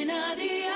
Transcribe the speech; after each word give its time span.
Cadena 0.00 0.34
Dial. 0.34 0.70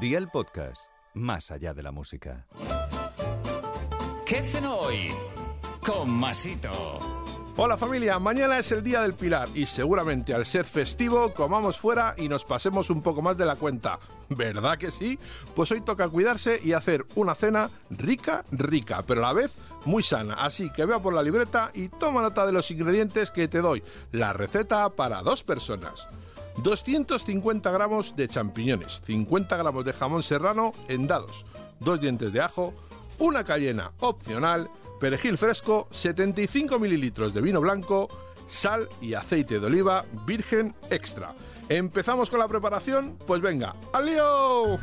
Día 0.00 0.18
el 0.18 0.28
podcast, 0.28 0.86
más 1.12 1.50
allá 1.50 1.74
de 1.74 1.82
la 1.82 1.92
música. 1.92 2.46
¿Qué 4.24 4.36
hacen 4.38 4.64
hoy? 4.64 5.10
Con 5.84 6.10
Masito. 6.10 7.13
Hola 7.56 7.76
familia, 7.76 8.18
mañana 8.18 8.58
es 8.58 8.72
el 8.72 8.82
Día 8.82 9.00
del 9.02 9.14
Pilar 9.14 9.48
y 9.54 9.66
seguramente 9.66 10.34
al 10.34 10.44
ser 10.44 10.64
festivo 10.64 11.32
comamos 11.32 11.78
fuera 11.78 12.16
y 12.18 12.28
nos 12.28 12.44
pasemos 12.44 12.90
un 12.90 13.00
poco 13.00 13.22
más 13.22 13.36
de 13.36 13.46
la 13.46 13.54
cuenta. 13.54 14.00
¿Verdad 14.28 14.76
que 14.76 14.90
sí? 14.90 15.20
Pues 15.54 15.70
hoy 15.70 15.80
toca 15.80 16.08
cuidarse 16.08 16.58
y 16.64 16.72
hacer 16.72 17.06
una 17.14 17.36
cena 17.36 17.70
rica, 17.90 18.44
rica, 18.50 19.04
pero 19.06 19.24
a 19.24 19.28
la 19.28 19.34
vez 19.34 19.54
muy 19.84 20.02
sana. 20.02 20.34
Así 20.34 20.68
que 20.70 20.84
vea 20.84 20.98
por 20.98 21.14
la 21.14 21.22
libreta 21.22 21.70
y 21.74 21.90
toma 21.90 22.22
nota 22.22 22.44
de 22.44 22.50
los 22.50 22.68
ingredientes 22.72 23.30
que 23.30 23.46
te 23.46 23.60
doy. 23.60 23.84
La 24.10 24.32
receta 24.32 24.90
para 24.90 25.22
dos 25.22 25.44
personas. 25.44 26.08
250 26.56 27.70
gramos 27.70 28.16
de 28.16 28.26
champiñones, 28.26 29.00
50 29.06 29.56
gramos 29.56 29.84
de 29.84 29.92
jamón 29.92 30.24
serrano 30.24 30.72
en 30.88 31.06
dados, 31.06 31.46
dos 31.78 32.00
dientes 32.00 32.32
de 32.32 32.40
ajo, 32.40 32.74
una 33.18 33.44
cayena 33.44 33.92
opcional, 34.00 34.68
perejil 35.04 35.36
fresco, 35.36 35.86
75 35.90 36.78
mililitros 36.78 37.34
de 37.34 37.42
vino 37.42 37.60
blanco, 37.60 38.08
sal 38.46 38.88
y 39.02 39.12
aceite 39.12 39.60
de 39.60 39.66
oliva 39.66 40.06
virgen 40.26 40.74
extra. 40.88 41.34
¿Empezamos 41.68 42.30
con 42.30 42.38
la 42.38 42.48
preparación? 42.48 43.18
Pues 43.26 43.42
venga, 43.42 43.76
¡al 43.92 44.06
lío! 44.06 44.78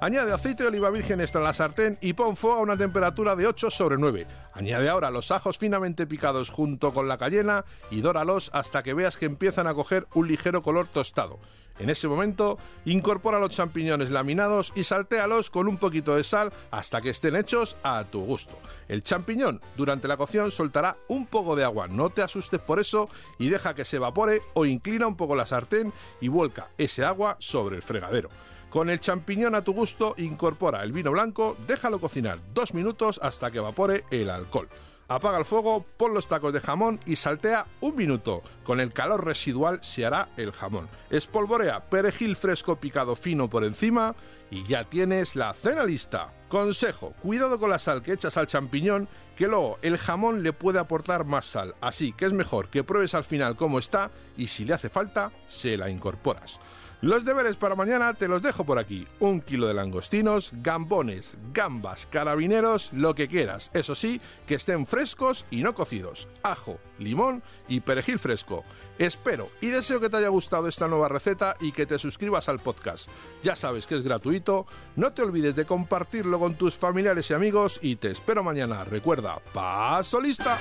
Añade 0.00 0.32
aceite 0.32 0.62
de 0.62 0.70
oliva 0.70 0.88
virgen 0.88 1.20
extra 1.20 1.42
a 1.42 1.44
la 1.44 1.52
sartén 1.52 1.98
y 2.00 2.14
pon 2.14 2.34
fuego 2.34 2.56
a 2.56 2.62
una 2.62 2.78
temperatura 2.78 3.36
de 3.36 3.46
8 3.46 3.70
sobre 3.70 3.98
9. 3.98 4.26
Añade 4.54 4.88
ahora 4.88 5.10
los 5.10 5.30
ajos 5.30 5.58
finamente 5.58 6.06
picados 6.06 6.48
junto 6.48 6.94
con 6.94 7.06
la 7.06 7.18
cayena 7.18 7.66
y 7.90 8.00
dóralos 8.00 8.50
hasta 8.54 8.82
que 8.82 8.94
veas 8.94 9.18
que 9.18 9.26
empiezan 9.26 9.66
a 9.66 9.74
coger 9.74 10.06
un 10.14 10.28
ligero 10.28 10.62
color 10.62 10.88
tostado. 10.88 11.40
En 11.80 11.88
ese 11.88 12.08
momento, 12.08 12.58
incorpora 12.84 13.38
los 13.38 13.50
champiñones 13.50 14.10
laminados 14.10 14.70
y 14.76 14.84
saltéalos 14.84 15.48
con 15.48 15.66
un 15.66 15.78
poquito 15.78 16.14
de 16.14 16.24
sal 16.24 16.52
hasta 16.70 17.00
que 17.00 17.08
estén 17.08 17.36
hechos 17.36 17.78
a 17.82 18.04
tu 18.04 18.20
gusto. 18.20 18.58
El 18.86 19.02
champiñón 19.02 19.62
durante 19.78 20.06
la 20.06 20.18
cocción 20.18 20.50
soltará 20.50 20.98
un 21.08 21.26
poco 21.26 21.56
de 21.56 21.64
agua, 21.64 21.88
no 21.88 22.10
te 22.10 22.20
asustes 22.20 22.60
por 22.60 22.80
eso 22.80 23.08
y 23.38 23.48
deja 23.48 23.74
que 23.74 23.86
se 23.86 23.96
evapore 23.96 24.42
o 24.52 24.66
inclina 24.66 25.06
un 25.06 25.16
poco 25.16 25.34
la 25.34 25.46
sartén 25.46 25.90
y 26.20 26.28
vuelca 26.28 26.68
ese 26.76 27.02
agua 27.02 27.36
sobre 27.38 27.76
el 27.76 27.82
fregadero. 27.82 28.28
Con 28.68 28.90
el 28.90 29.00
champiñón 29.00 29.54
a 29.54 29.64
tu 29.64 29.72
gusto, 29.72 30.14
incorpora 30.18 30.82
el 30.84 30.92
vino 30.92 31.10
blanco, 31.10 31.56
déjalo 31.66 31.98
cocinar 31.98 32.40
dos 32.52 32.74
minutos 32.74 33.18
hasta 33.22 33.50
que 33.50 33.58
evapore 33.58 34.04
el 34.10 34.28
alcohol. 34.28 34.68
Apaga 35.10 35.38
el 35.38 35.44
fuego, 35.44 35.84
pon 35.96 36.14
los 36.14 36.28
tacos 36.28 36.52
de 36.52 36.60
jamón 36.60 37.00
y 37.04 37.16
saltea 37.16 37.66
un 37.80 37.96
minuto. 37.96 38.42
Con 38.62 38.78
el 38.78 38.92
calor 38.92 39.24
residual 39.26 39.80
se 39.82 40.06
hará 40.06 40.28
el 40.36 40.52
jamón. 40.52 40.88
Espolvorea 41.10 41.90
perejil 41.90 42.36
fresco 42.36 42.76
picado 42.76 43.16
fino 43.16 43.50
por 43.50 43.64
encima 43.64 44.14
y 44.52 44.64
ya 44.68 44.84
tienes 44.84 45.34
la 45.34 45.52
cena 45.52 45.82
lista. 45.82 46.32
Consejo, 46.50 47.14
cuidado 47.22 47.60
con 47.60 47.70
la 47.70 47.78
sal 47.78 48.02
que 48.02 48.12
echas 48.12 48.36
al 48.36 48.48
champiñón, 48.48 49.08
que 49.36 49.46
luego 49.46 49.78
el 49.82 49.96
jamón 49.96 50.42
le 50.42 50.52
puede 50.52 50.80
aportar 50.80 51.24
más 51.24 51.46
sal, 51.46 51.76
así 51.80 52.12
que 52.12 52.24
es 52.24 52.32
mejor 52.32 52.70
que 52.70 52.82
pruebes 52.82 53.14
al 53.14 53.22
final 53.22 53.54
cómo 53.54 53.78
está 53.78 54.10
y 54.36 54.48
si 54.48 54.64
le 54.64 54.74
hace 54.74 54.88
falta, 54.88 55.30
se 55.46 55.76
la 55.76 55.88
incorporas. 55.88 56.60
Los 57.02 57.24
deberes 57.24 57.56
para 57.56 57.76
mañana 57.76 58.12
te 58.12 58.28
los 58.28 58.42
dejo 58.42 58.64
por 58.64 58.78
aquí. 58.78 59.06
Un 59.20 59.40
kilo 59.40 59.66
de 59.66 59.72
langostinos, 59.72 60.52
gambones, 60.56 61.38
gambas, 61.54 62.04
carabineros, 62.04 62.92
lo 62.92 63.14
que 63.14 63.26
quieras. 63.26 63.70
Eso 63.72 63.94
sí, 63.94 64.20
que 64.46 64.56
estén 64.56 64.86
frescos 64.86 65.46
y 65.50 65.62
no 65.62 65.74
cocidos. 65.74 66.28
Ajo, 66.42 66.78
limón 66.98 67.42
y 67.68 67.80
perejil 67.80 68.18
fresco. 68.18 68.64
Espero 68.98 69.48
y 69.62 69.68
deseo 69.68 69.98
que 69.98 70.10
te 70.10 70.18
haya 70.18 70.28
gustado 70.28 70.68
esta 70.68 70.88
nueva 70.88 71.08
receta 71.08 71.56
y 71.58 71.72
que 71.72 71.86
te 71.86 71.98
suscribas 71.98 72.50
al 72.50 72.60
podcast. 72.60 73.08
Ya 73.42 73.56
sabes 73.56 73.86
que 73.86 73.94
es 73.94 74.02
gratuito. 74.02 74.66
No 74.96 75.14
te 75.14 75.22
olvides 75.22 75.56
de 75.56 75.64
compartirlo 75.64 76.38
con 76.40 76.54
tus 76.54 76.76
familiares 76.76 77.30
y 77.30 77.34
amigos 77.34 77.78
y 77.82 77.96
te 77.96 78.10
espero 78.10 78.42
mañana. 78.42 78.82
Recuerda, 78.84 79.38
paso 79.52 80.20
lista. 80.20 80.58